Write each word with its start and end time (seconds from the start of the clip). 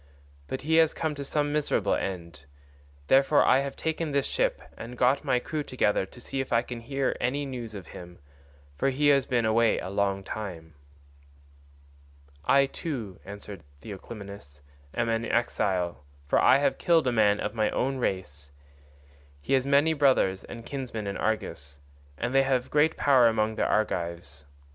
But 0.47 0.61
he 0.61 0.77
has 0.77 0.95
come 0.95 1.13
to 1.13 1.23
some 1.23 1.53
miserable 1.53 1.93
end. 1.93 2.45
Therefore 3.05 3.45
I 3.45 3.59
have 3.59 3.75
taken 3.75 4.09
this 4.09 4.25
ship 4.25 4.59
and 4.75 4.97
got 4.97 5.23
my 5.23 5.37
crew 5.37 5.61
together 5.61 6.07
to 6.07 6.19
see 6.19 6.39
if 6.41 6.51
I 6.51 6.63
can 6.63 6.79
hear 6.79 7.15
any 7.21 7.45
news 7.45 7.75
of 7.75 7.85
him, 7.85 8.17
for 8.75 8.89
he 8.89 9.09
has 9.09 9.27
been 9.27 9.45
away 9.45 9.77
a 9.77 9.91
long 9.91 10.23
time." 10.23 10.73
"I 12.43 12.65
too," 12.65 13.19
answered 13.25 13.61
Theoclymenus, 13.83 14.61
"am 14.95 15.07
an 15.07 15.23
exile, 15.23 16.03
for 16.25 16.39
I 16.41 16.57
have 16.57 16.79
killed 16.79 17.05
a 17.05 17.11
man 17.11 17.39
of 17.39 17.53
my 17.53 17.69
own 17.69 17.97
race. 17.97 18.49
He 19.39 19.53
has 19.53 19.67
many 19.67 19.93
brothers 19.93 20.43
and 20.43 20.65
kinsmen 20.65 21.05
in 21.05 21.15
Argos, 21.15 21.77
and 22.17 22.33
they 22.33 22.41
have 22.41 22.71
great 22.71 22.97
power 22.97 23.27
among 23.27 23.53
the 23.53 23.67
Argives. 23.67 24.47